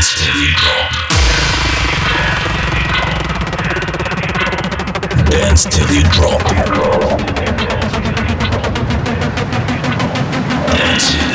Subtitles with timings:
[0.00, 0.92] dance till you drop.
[5.30, 6.40] Dance till you drop.
[10.78, 11.29] Dance.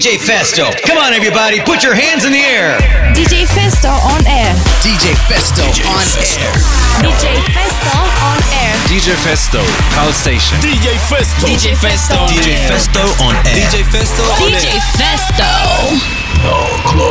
[0.00, 0.72] DJ Festo.
[0.88, 2.80] Come on, everybody, put your hands in the air.
[3.12, 4.56] DJ Festo on air.
[4.80, 6.40] DJ Festo DJ on Festo.
[6.40, 6.56] air.
[7.04, 8.72] DJ Festo on air.
[8.88, 9.60] DJ Festo,
[9.92, 10.56] Call Station.
[10.64, 11.44] DJ Festo.
[11.44, 12.16] DJ Festo.
[12.32, 13.52] DJ Festo on air.
[13.52, 14.56] DJ Festo on air.
[14.56, 15.44] DJ Festo.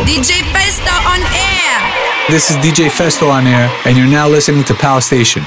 [0.09, 1.77] DJ Festo on air.
[2.31, 5.43] This is DJ Festo on air, and you're now listening to Pal Station.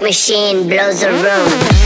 [0.00, 1.81] Machine blows a room.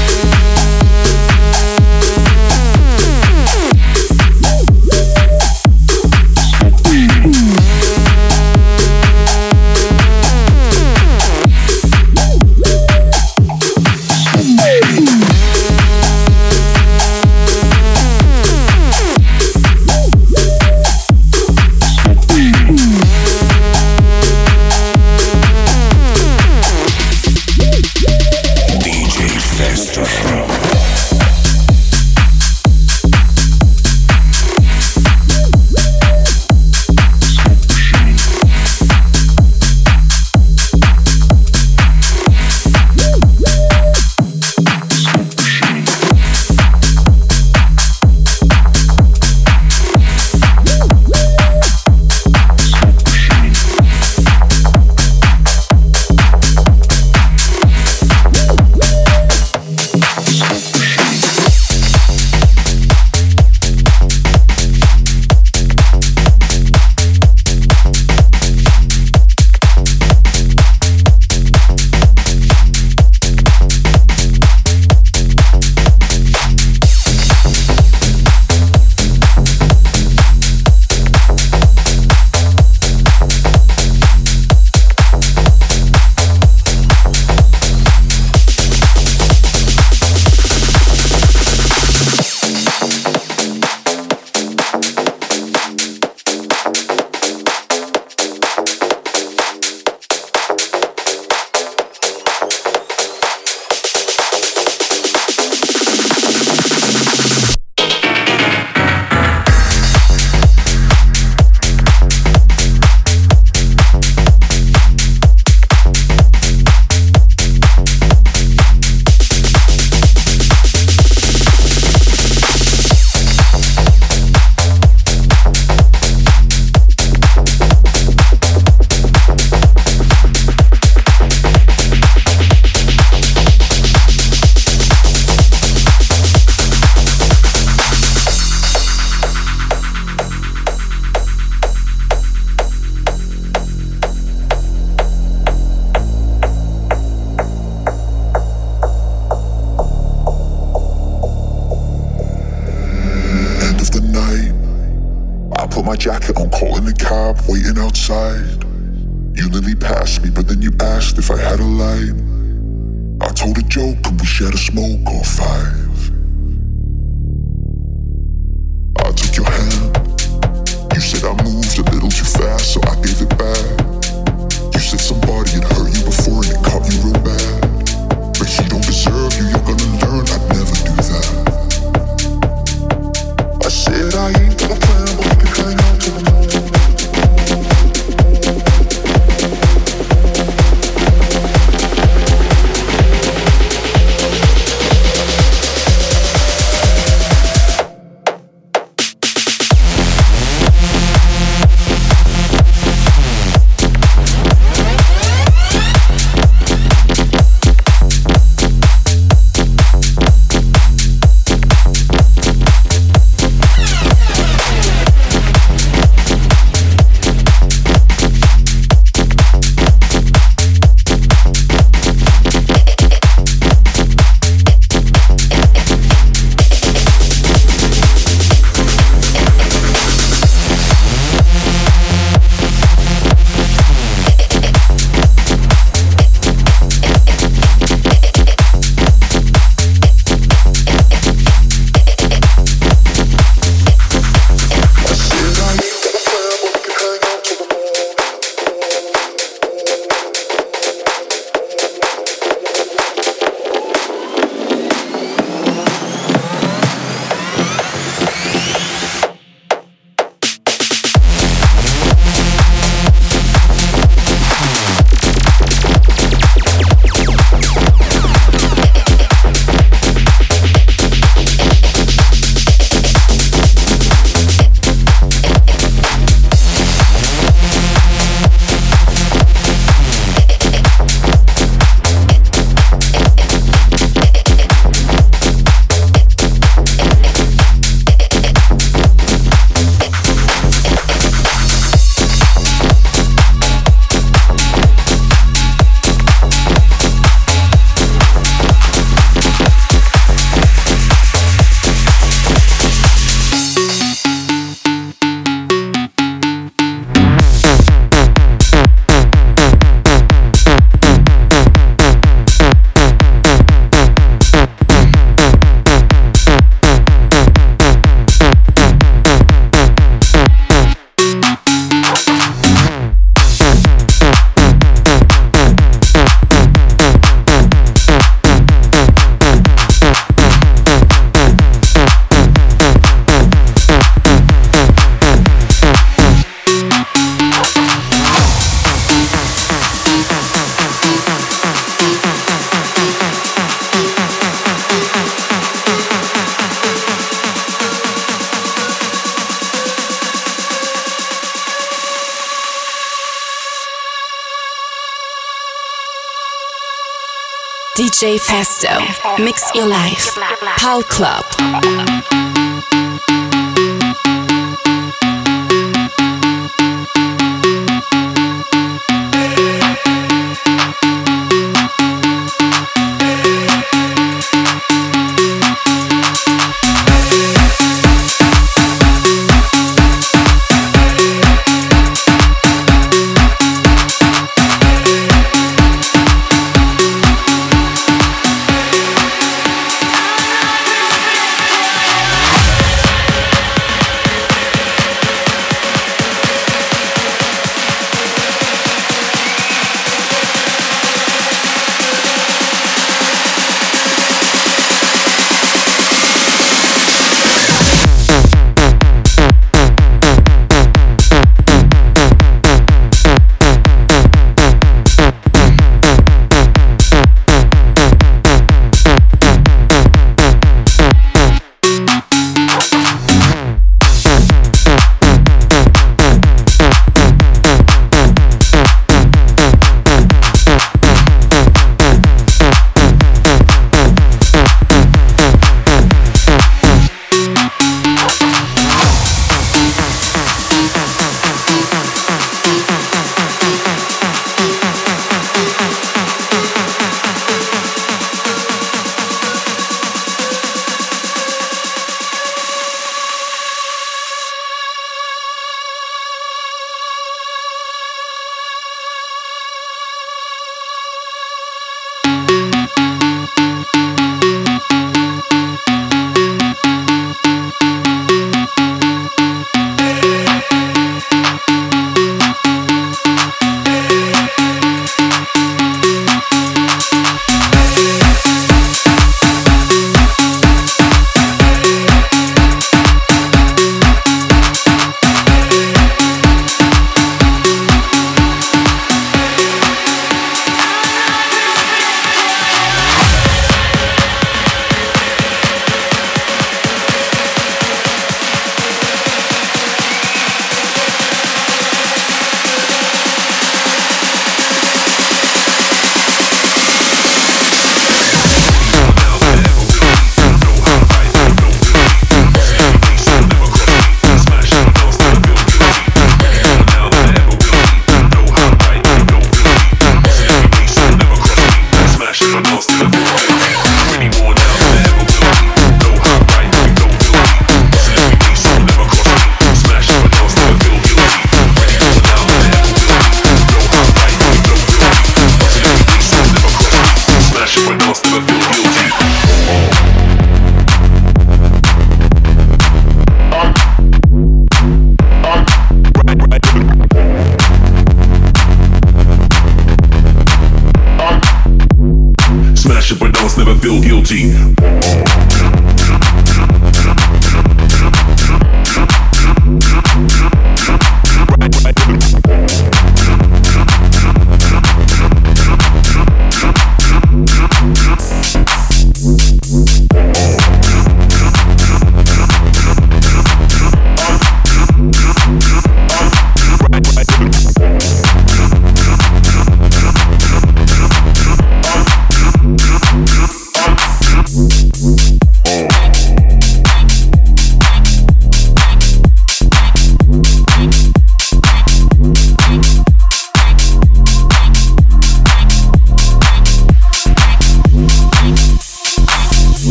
[358.17, 359.44] DJ Festo.
[359.44, 360.35] Mix your life.
[360.79, 361.66] Pal Club.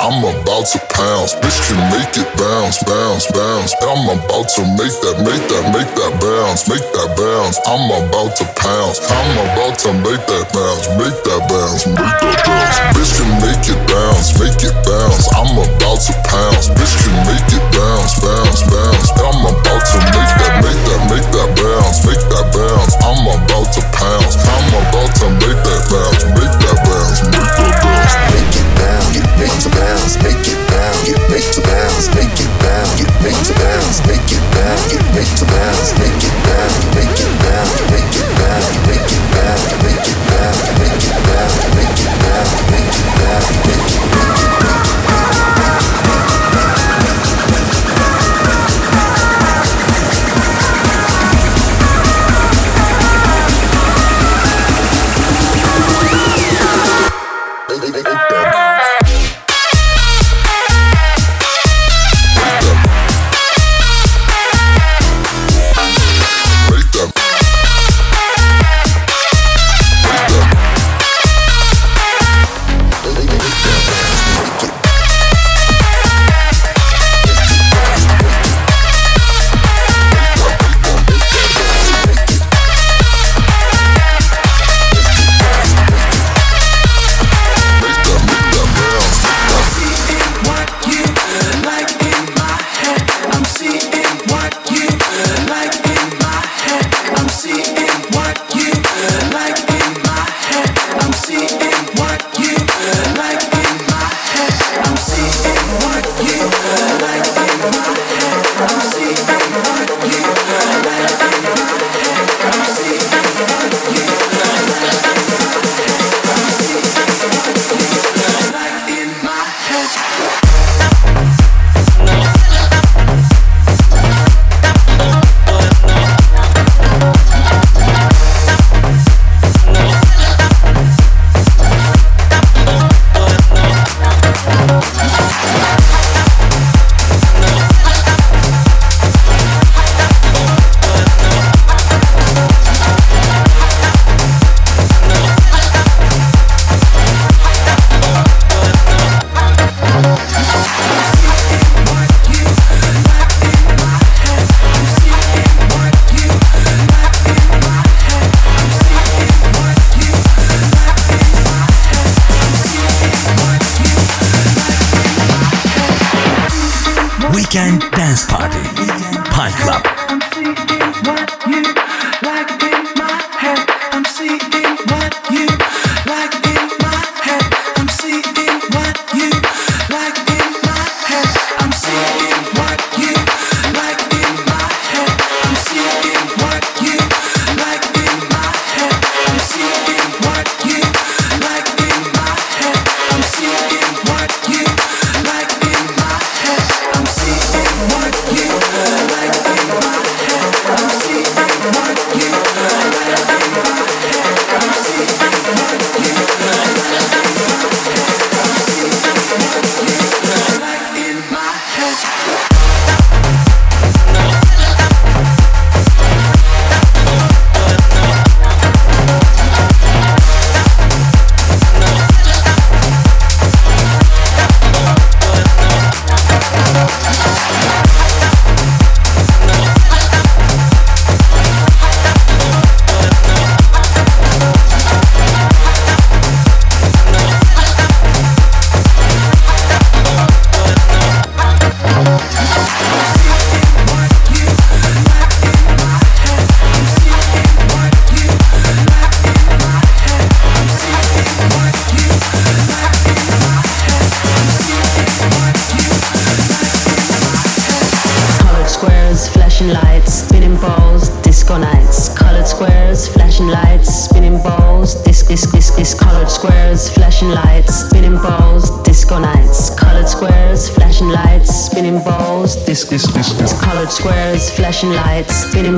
[0.00, 1.36] I'm about to pounce.
[1.44, 3.76] Bitch can make it bounce, bounce, bounce.
[3.84, 7.60] I'm about to make that, make that, make that bounce, make that bounce.
[7.68, 8.96] I'm about to pounce.
[9.12, 12.78] I'm about to make that bounce, make that bounce, make that bounce.
[12.96, 15.28] Bitch can make it bounce, make it bounce.
[15.36, 16.72] I'm about to pounce.
[16.72, 19.08] Bitch can make it bounce, bounce, bounce.
[19.20, 22.96] I'm about to make that, make that, make that bounce, make that bounce.
[23.04, 24.34] I'm about to pounce.
[24.40, 28.14] I'm about to make that bounce, make that bounce, make that bounce.
[28.32, 32.40] Make it bounce, make it bounce bounce, make it bounce, get make to bounce, make
[32.40, 36.34] it bounce, get make to bounce, make it bounce, get make to bounce, make it
[36.46, 41.18] bounce, make it bounce, make it bounce, make it bounce, make it bounce, make it
[41.18, 44.07] bounce, make it bounce, make it bounce, make it this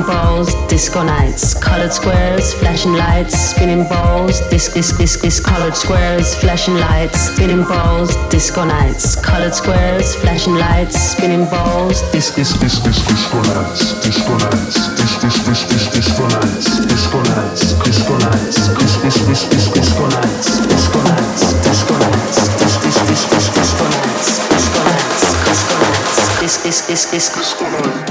[0.01, 1.53] spinning balls, disco nights.
[1.53, 5.51] Colored squares, flashing lights, spinning balls, disco, disco, disco.
[5.51, 9.15] Colored squares, flashing lights, spinning balls, disco nights.
[9.15, 12.89] Colored squares, flashing lights, spinning balls, disco, disco, disco.
[13.11, 19.49] Disco nights, disco nights, disco, disco, disco, disco nights, disco nights, disco nights, disco, disco,
[19.49, 25.73] disco, disco nights, disco nights, disco nights, disco, disco, disco, disco nights, disco nights, disco
[25.73, 28.10] nights, disco, disco, disco, disco nights.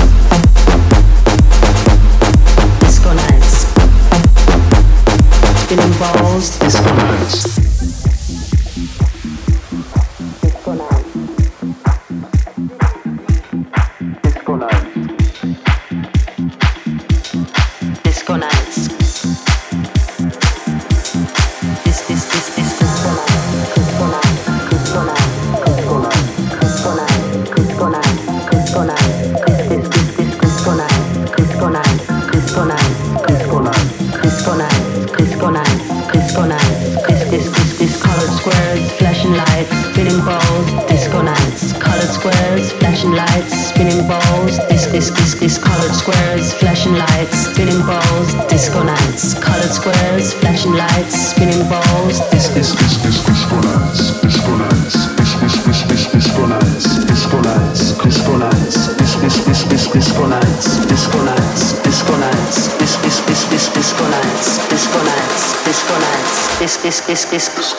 [67.11, 67.70] this, this,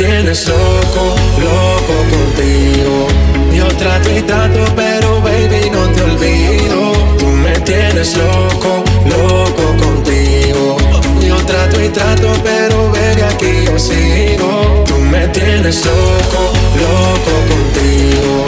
[0.00, 3.06] tienes loco, loco contigo.
[3.52, 6.92] Yo trato y trato, pero baby no te olvido.
[7.18, 10.76] Tú me tienes loco, loco contigo.
[11.20, 14.84] Yo trato y trato, pero baby aquí yo sigo.
[14.86, 16.40] Tú me tienes loco,
[16.84, 18.46] loco contigo.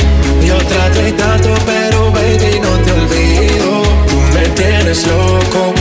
[0.49, 3.83] Yo trato y trato, pero baby no te olvido.
[4.09, 5.75] Tú me tienes loco,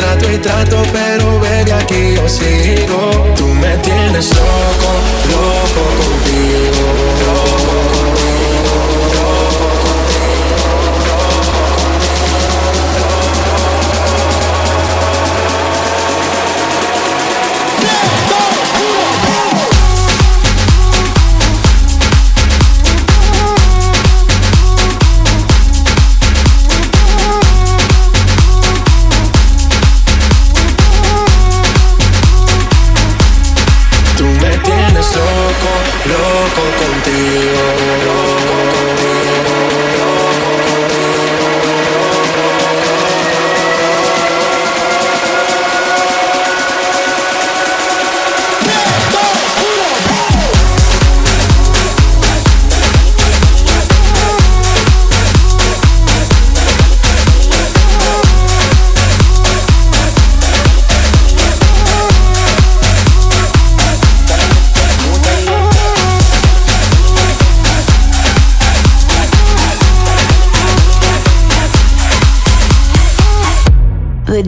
[0.00, 3.10] trato y trato, pero baby aquí yo sigo.
[3.36, 4.90] Tú me tienes loco,
[5.34, 6.84] loco contigo.
[7.26, 7.99] Loco contigo,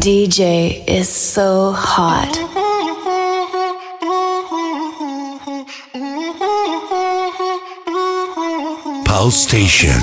[0.03, 2.35] DJ is so hot.
[9.05, 10.03] Pulse Station.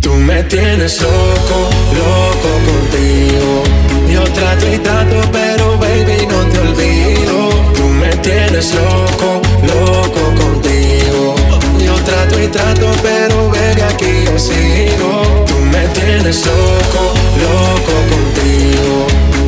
[0.00, 1.58] Tú me tienes loco,
[1.98, 3.64] loco contigo.
[4.12, 7.48] Yo trato y trato, pero baby, no te olvido.
[7.74, 9.43] Tú me tienes loco
[12.54, 15.44] trato pero baby aquí yo sigo.
[15.44, 17.02] Tú me tienes loco,
[17.42, 19.06] loco contigo.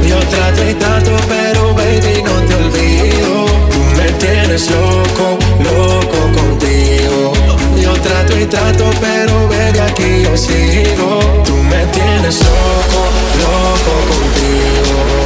[0.09, 3.47] Yo trato y trato, pero baby no te olvido.
[3.71, 5.39] Tú me tienes loco,
[5.69, 7.33] loco contigo.
[7.81, 11.21] Yo trato y trato, pero baby aquí yo sigo.
[11.45, 13.01] Tú me tienes loco,
[13.45, 15.26] loco contigo.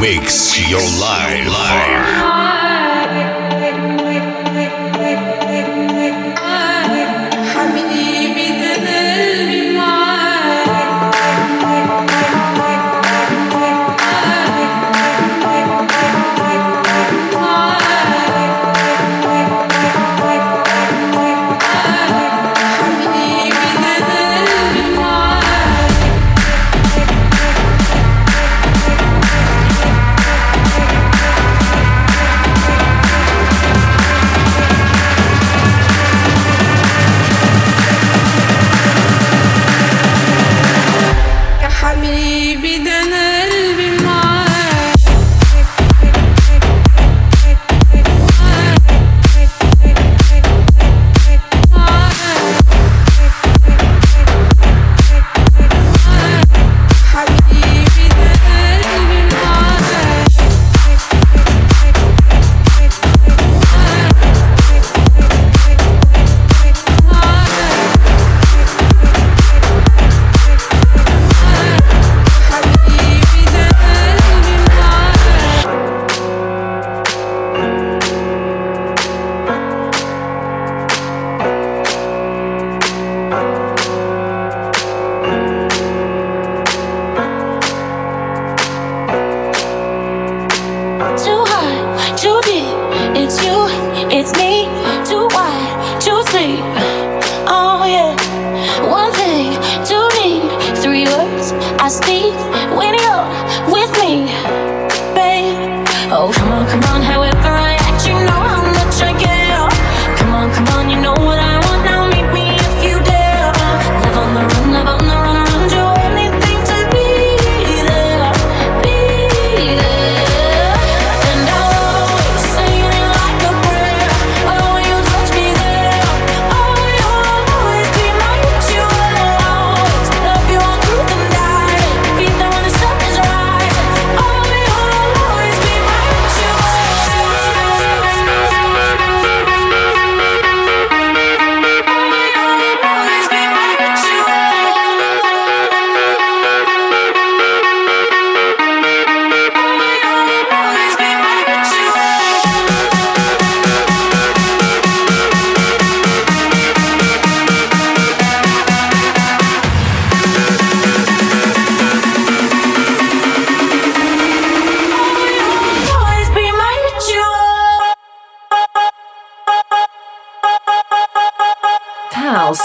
[0.00, 1.27] Mix your life.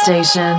[0.04, 0.53] Station.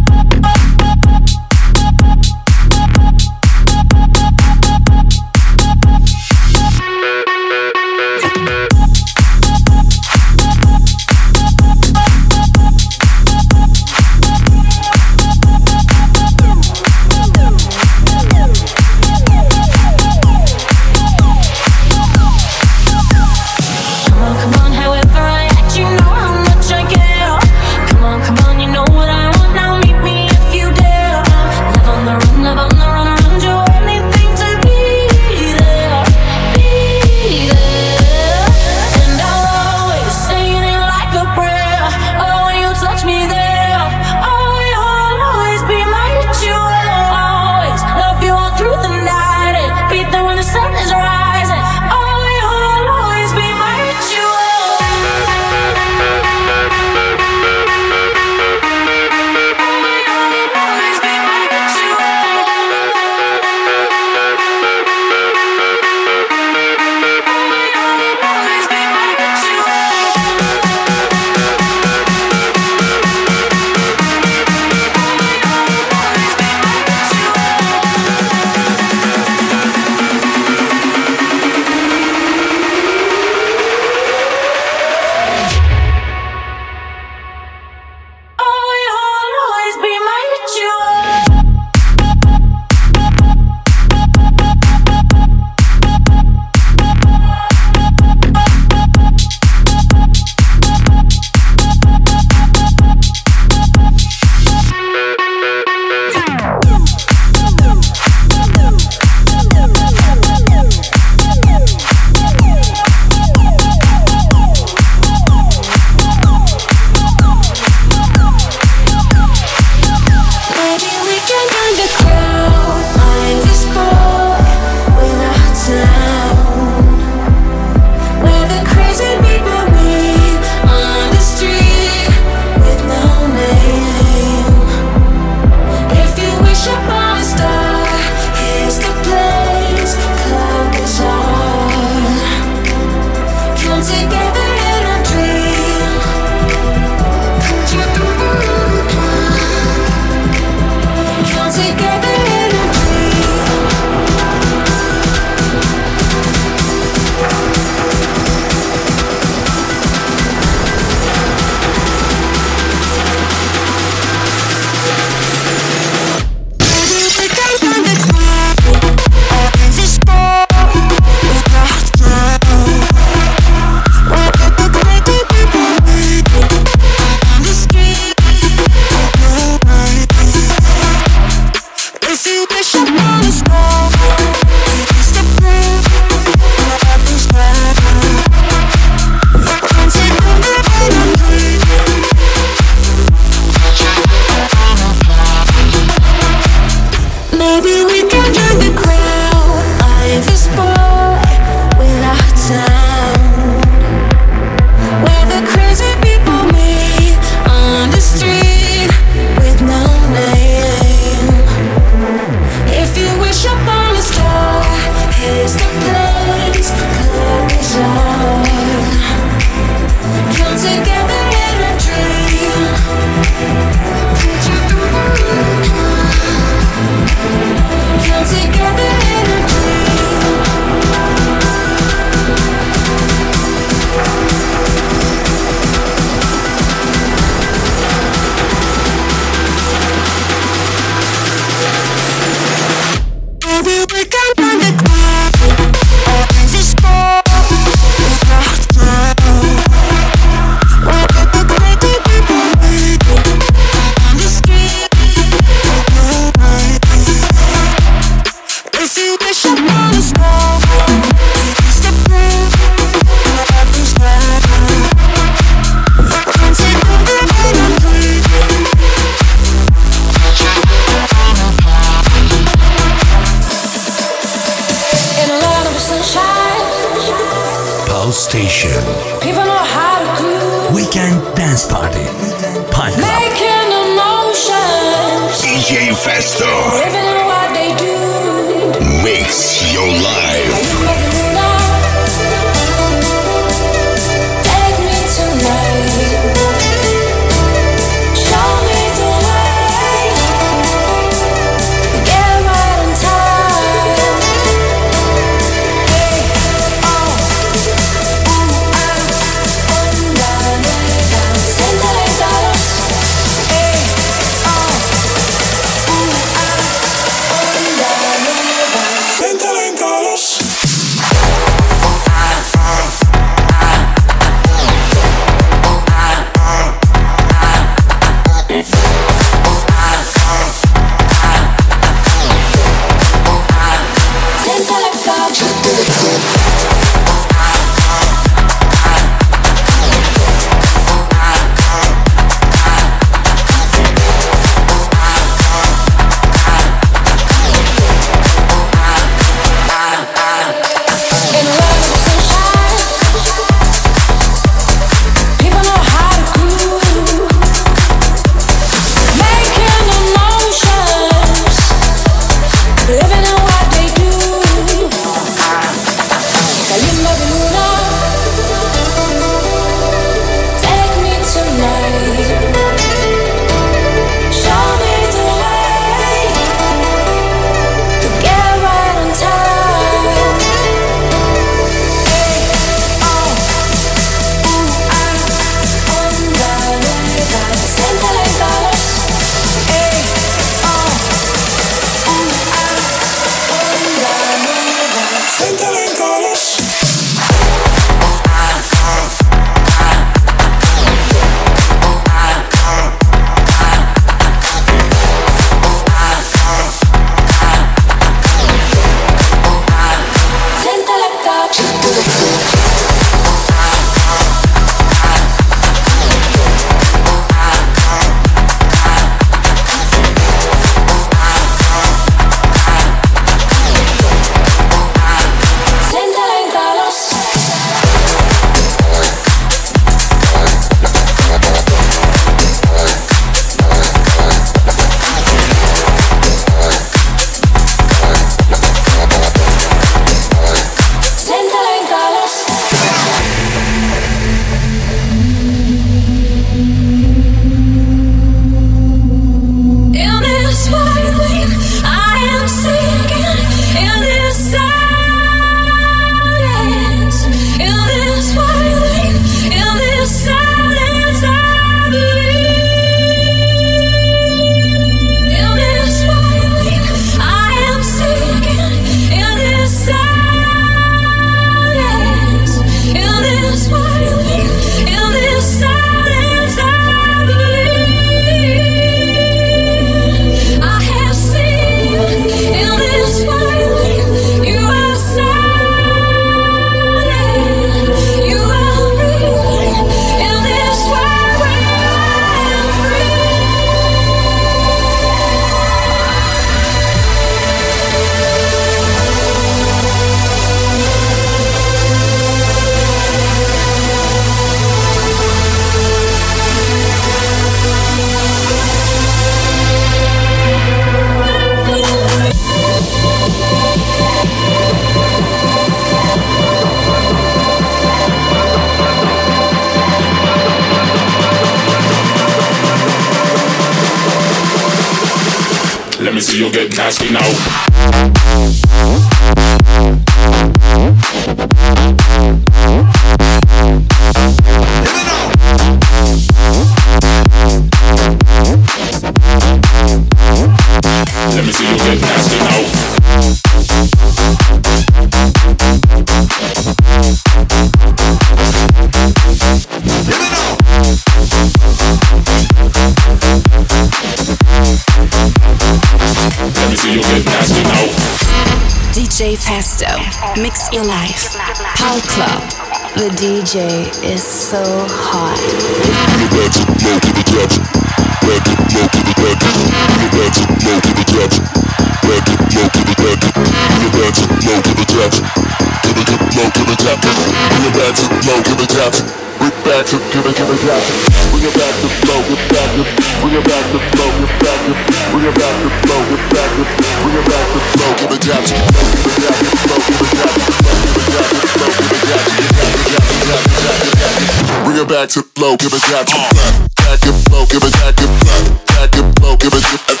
[594.96, 596.72] back to low, give it back to back.
[596.80, 598.64] Back and low, give it back to back.
[598.64, 600.00] Back and low, give it to back.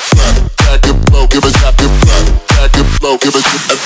[0.56, 2.24] Back and low, give it back to back.
[2.48, 3.80] Back and low, give it to back.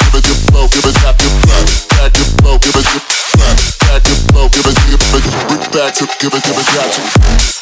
[0.00, 1.68] Give it to low, give it back to back.
[1.92, 2.98] Back and low, give it to
[3.36, 3.58] back.
[3.84, 5.72] Back and low, give it to back.
[5.76, 7.55] Back to give it, give it back to.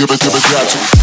[0.00, 0.99] give it, give it, give it,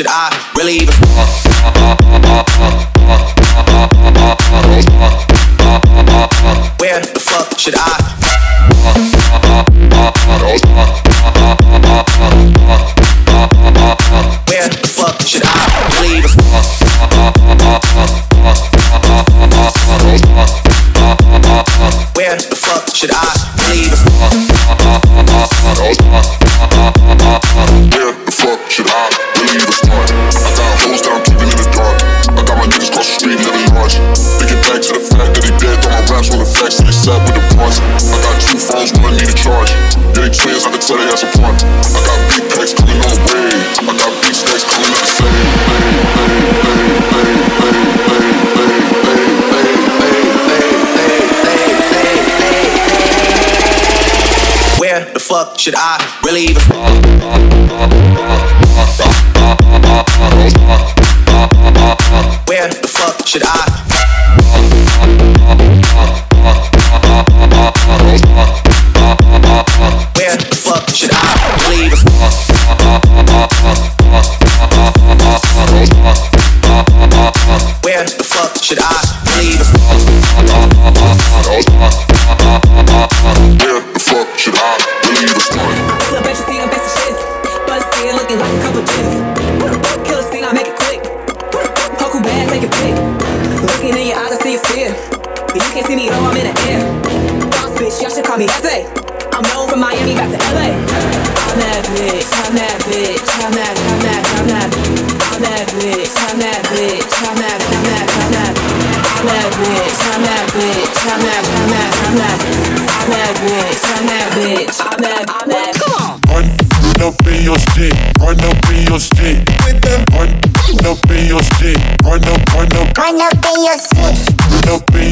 [0.00, 0.39] should I
[55.60, 56.70] should I really even?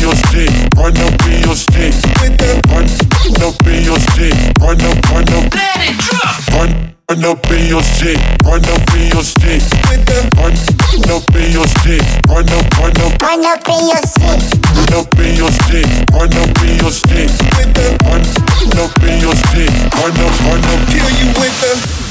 [0.09, 1.92] your stick, run up in your stick.
[2.24, 2.40] with
[2.72, 5.52] Run, run up in your stick, run up, run up.
[5.52, 6.48] Let it drop.
[6.56, 9.61] Run, run up in your stick, run up in your stick.
[9.92, 10.09] with
[10.40, 13.20] Run, run up in your stick, run up, run up.
[13.20, 14.40] Run up in your stick.
[14.72, 17.28] Run up in your stick, run up in your stick.
[17.52, 17.76] with
[18.09, 20.80] Run, run up in your stick, run up, run up.
[20.88, 22.07] Kill you with the.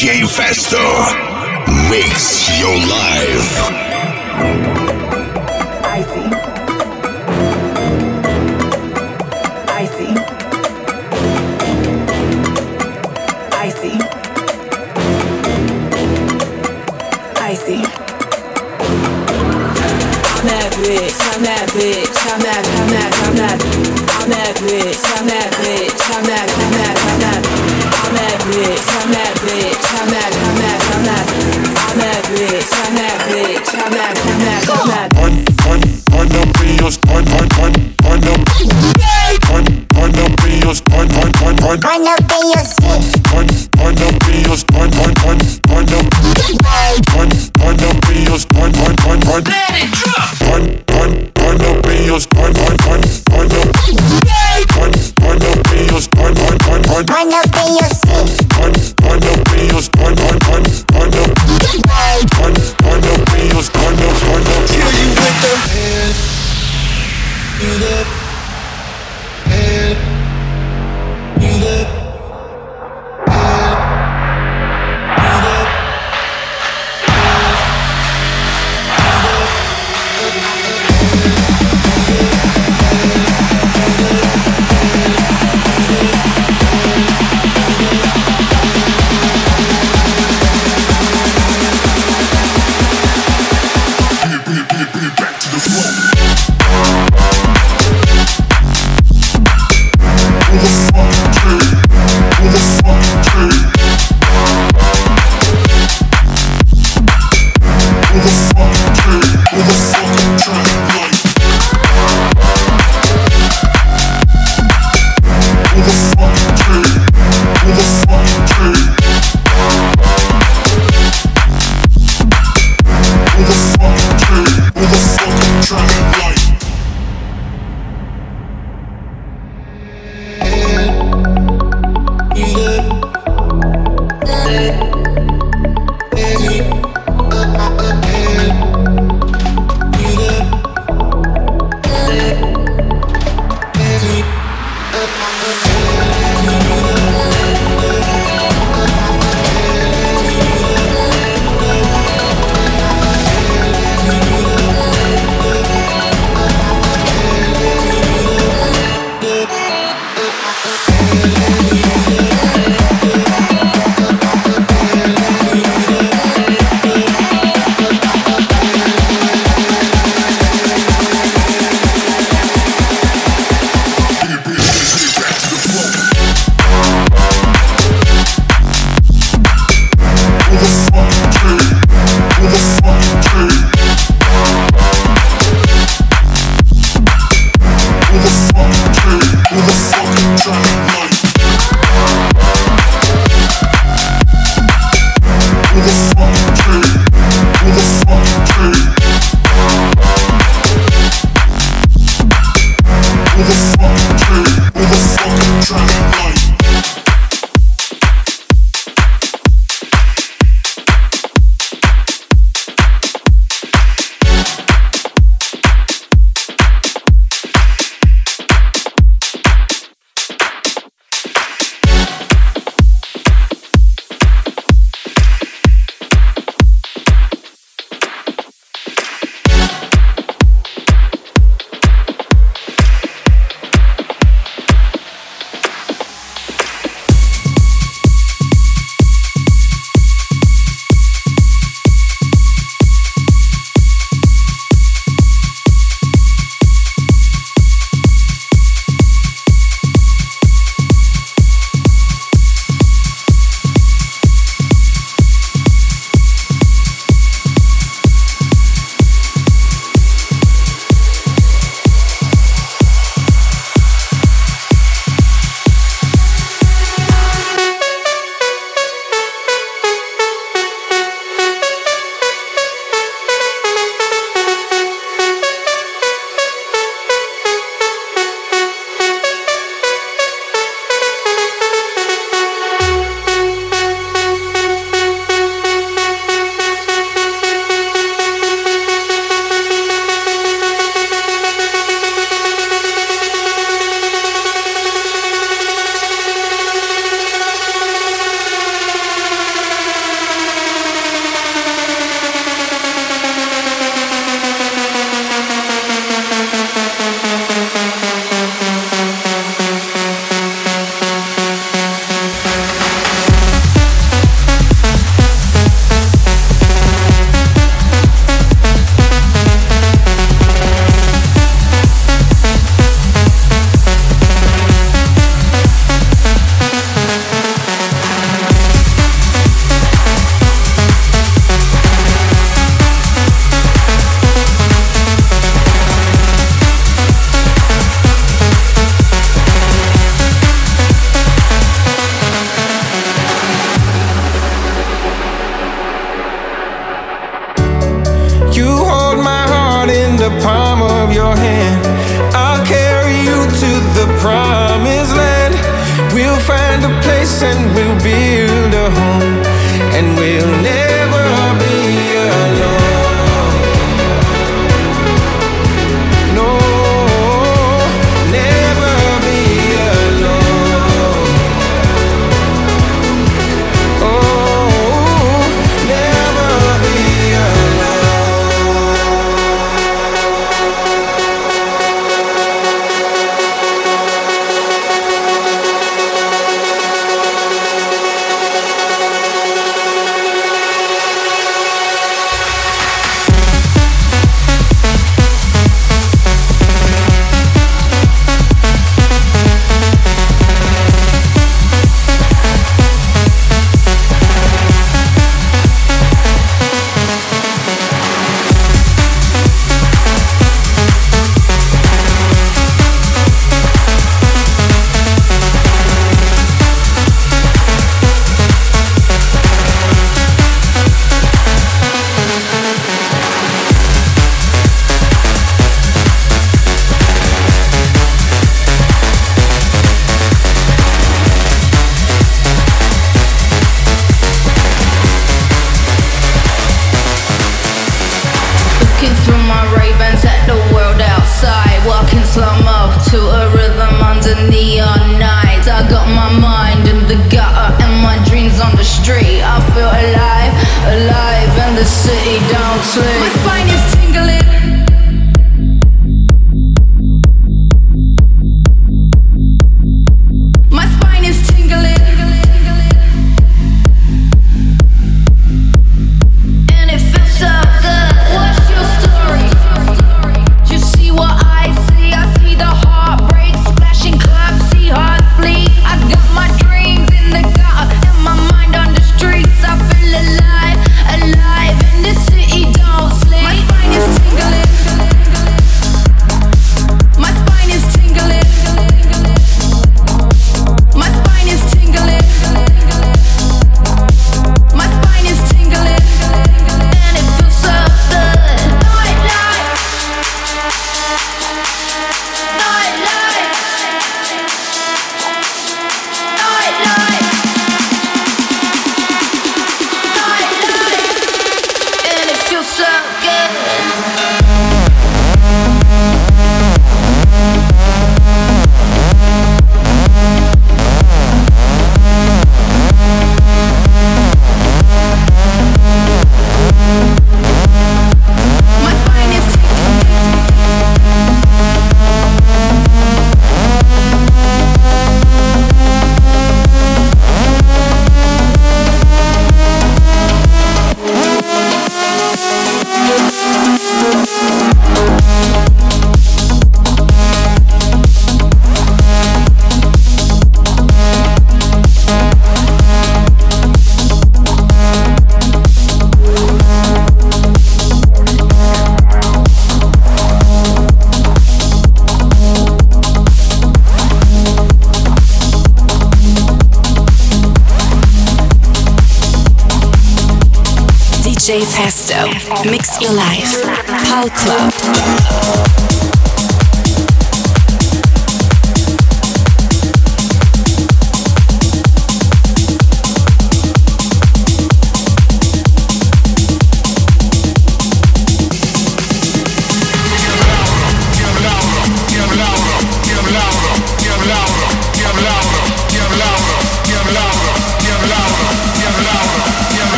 [0.00, 0.80] DJ Festo.
[1.90, 3.52] Mix your life.
[5.84, 6.24] Icy.
[9.68, 10.08] Icy.
[13.52, 13.92] Icy.
[17.36, 17.78] Icy.
[20.32, 23.60] I'm that bitch, I'm that bitch, I'm that, I'm that, I'm that,
[24.16, 26.69] I'm that bitch, I'm that bitch, I'm that,
[57.32, 57.49] up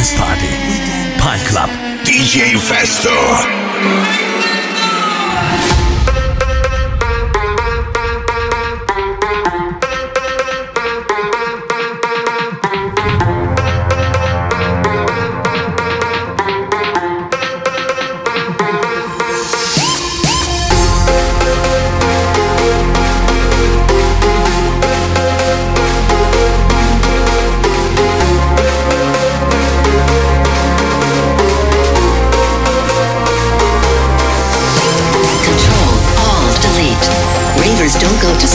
[0.00, 0.48] Dance Party.
[1.18, 1.68] Pulse Club.
[2.04, 4.49] DJ Festo.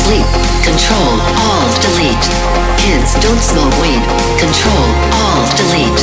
[0.05, 0.29] Sleep.
[0.61, 1.13] Control,
[1.49, 2.29] Alt, Delete.
[2.77, 4.03] Kids don't smoke weed.
[4.37, 4.85] Control,
[5.25, 6.01] Alt, Delete.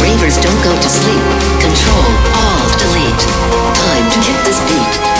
[0.00, 1.24] Ravers don't go to sleep.
[1.60, 2.06] Control,
[2.48, 3.24] Alt, Delete.
[3.76, 5.11] Time to hit this beat.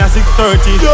[0.00, 0.93] at 6.30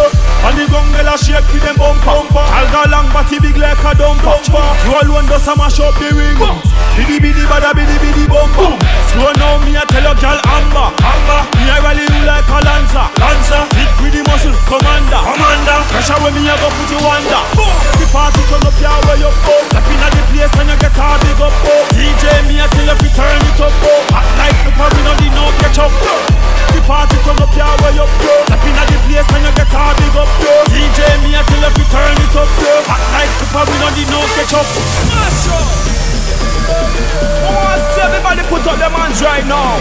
[39.40, 39.72] right now.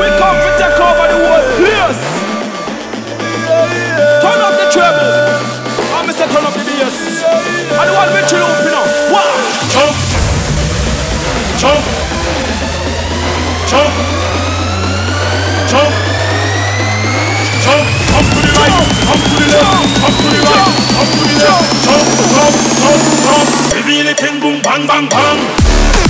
[0.00, 2.00] We come to take over the whole place.
[4.22, 5.08] Turn up the treble.
[5.92, 6.24] I'm Mr.
[6.32, 7.22] Turn up the bass.
[7.24, 8.84] And the one we triumph now.
[9.12, 9.36] Wow.
[9.72, 9.96] Jump.
[11.60, 11.84] Jump.
[13.68, 13.92] Jump.
[15.68, 15.92] Jump.
[17.64, 17.86] Jump.
[18.16, 18.74] Up to the right.
[19.12, 19.76] Up to the left.
[20.04, 20.72] Up to the right.
[20.96, 21.68] Up to the left.
[21.84, 22.06] Jump.
[22.24, 22.48] Jump.
[22.80, 23.06] Jump.
[23.26, 23.74] Jump.
[23.76, 24.62] Reveal it and boom.
[24.62, 24.86] Bang.
[24.86, 25.08] Bang.
[25.08, 26.07] Bang.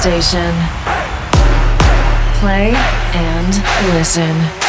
[0.00, 0.54] Station.
[2.38, 2.72] Play
[3.14, 4.67] and listen.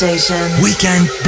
[0.00, 0.62] Station.
[0.62, 1.19] Weekend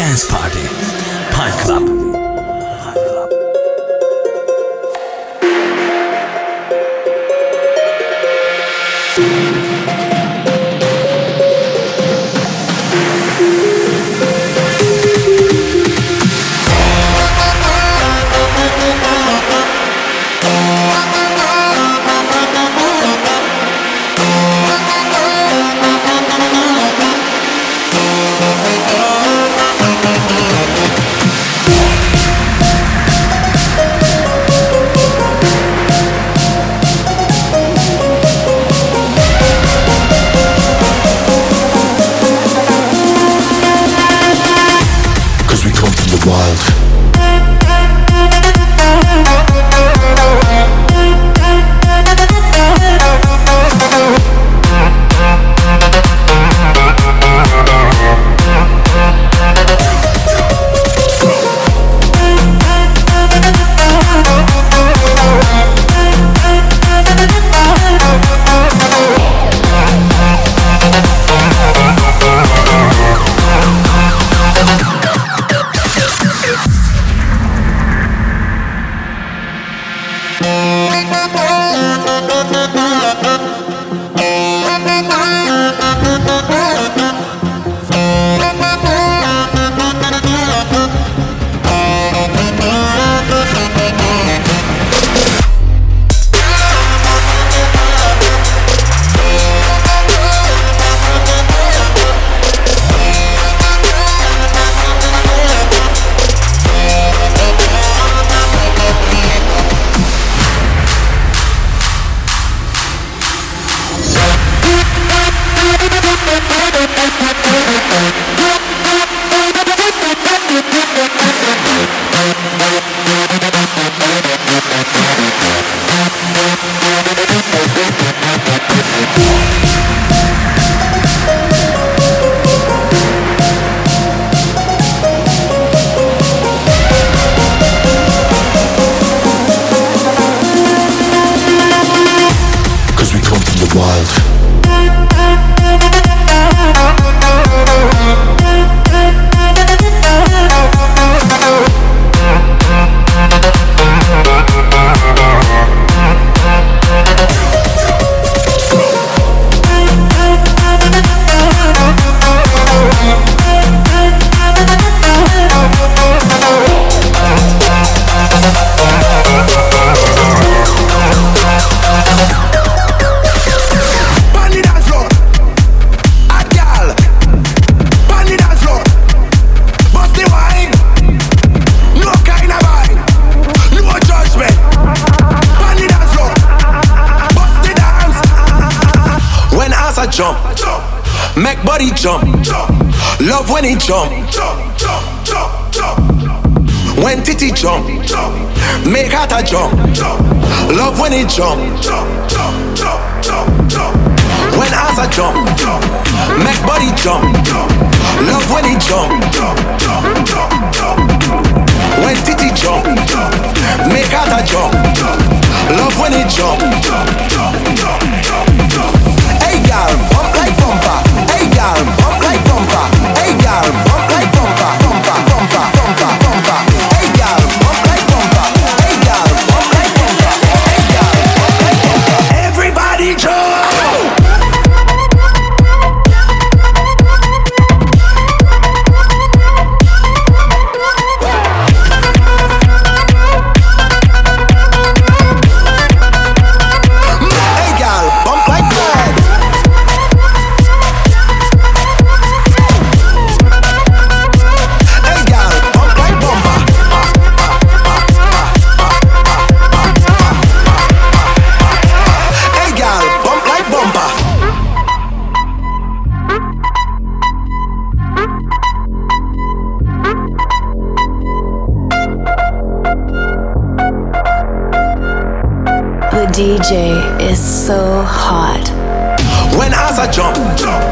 [280.22, 280.82] jump, jump.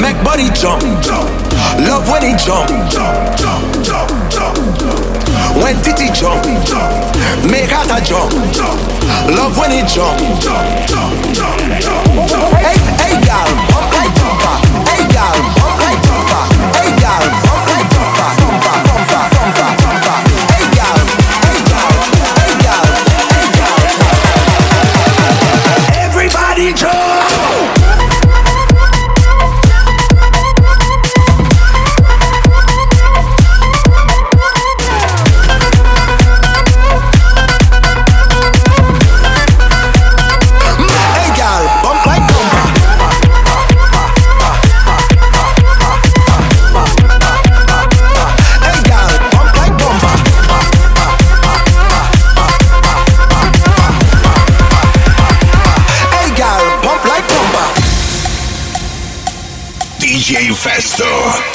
[0.00, 1.28] Make body jump, jump.
[1.86, 4.56] Love when he jump, jump, jump, jump, jump.
[5.62, 6.92] When Titi jump, jump.
[7.50, 8.80] Make Hata jump, jump.
[9.36, 12.54] Love when he jump, jump, jump, jump, jump.
[12.64, 14.14] Hey, hey, gal, pump like
[14.88, 15.59] Hey, gal.
[60.30, 61.49] DJ Festo.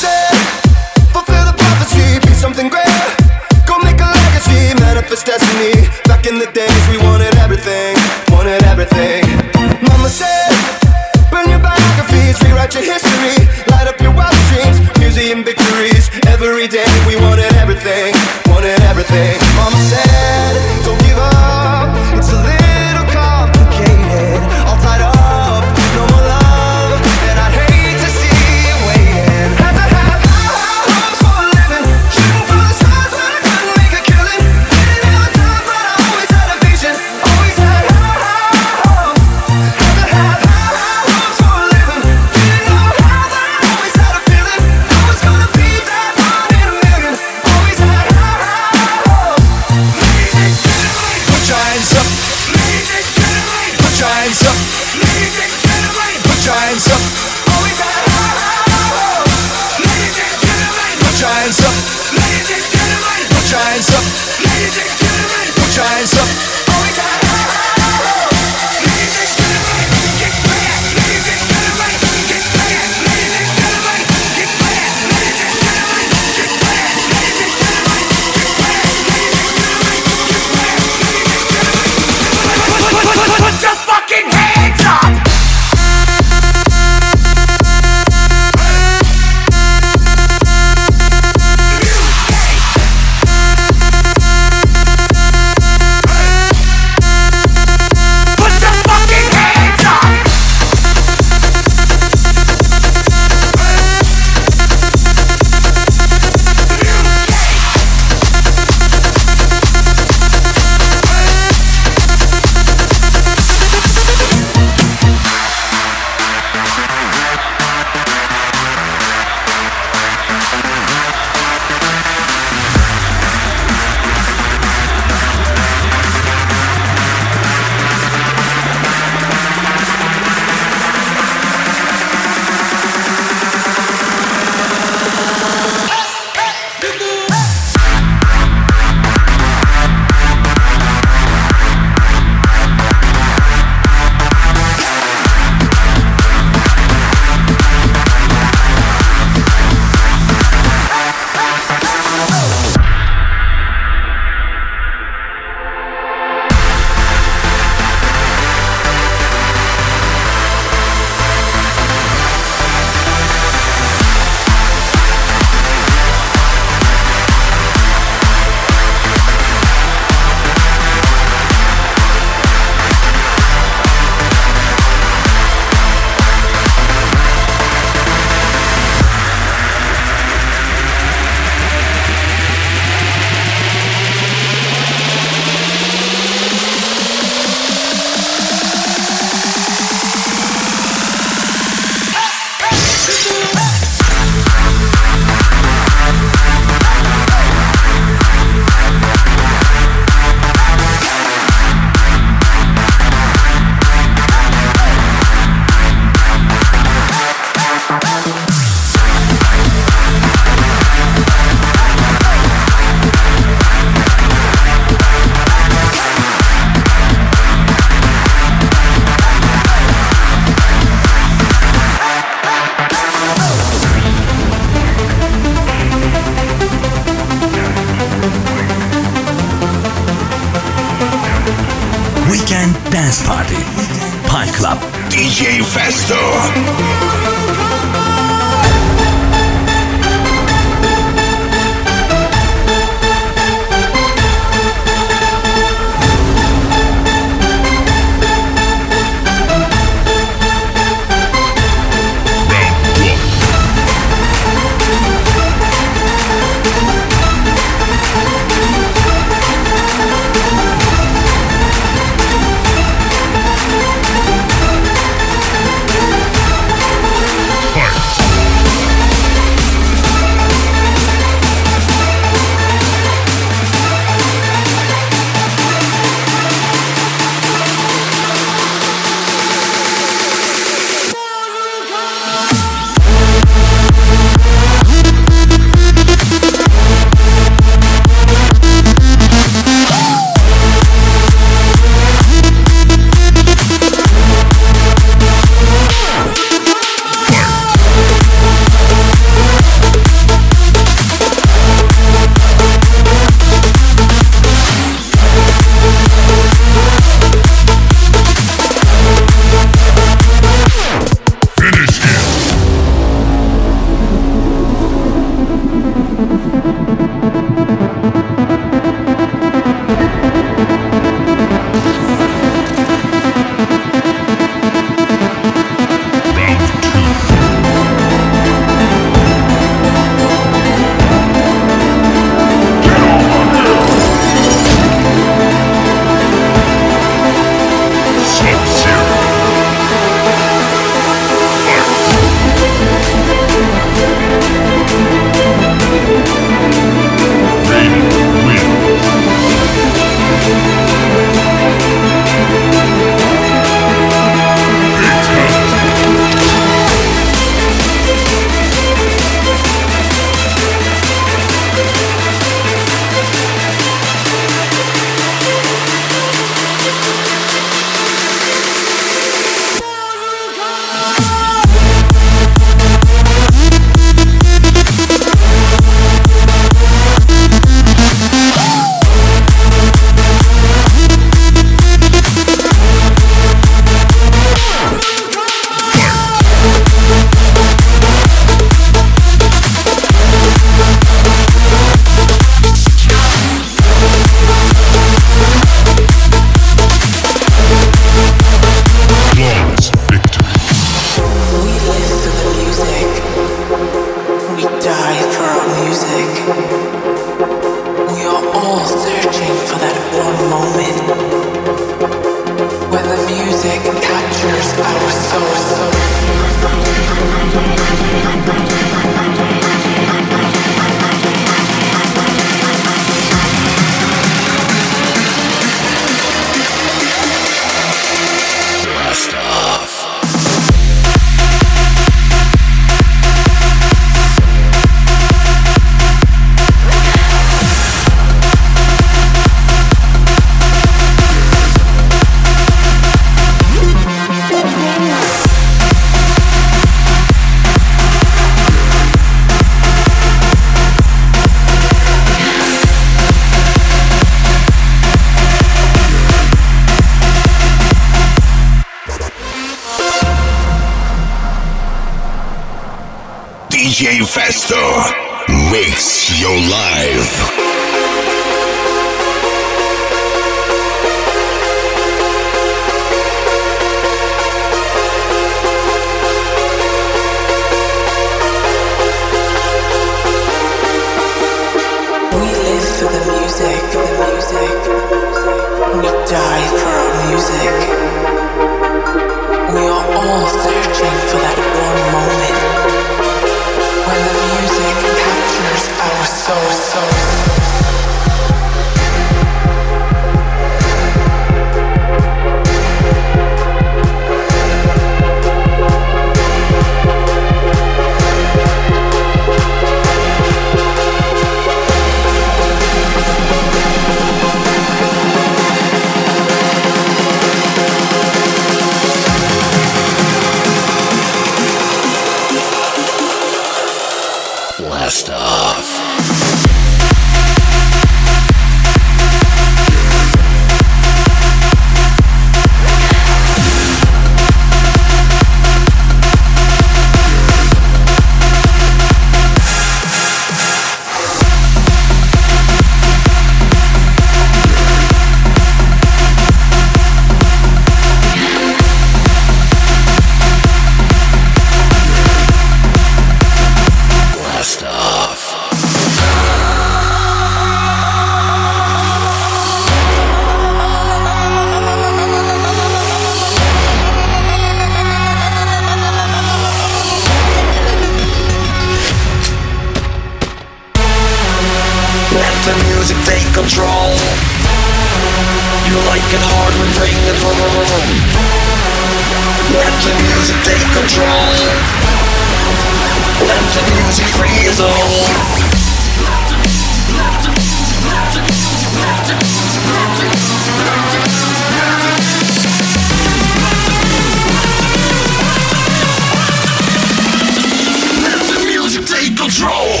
[599.41, 600.00] Control.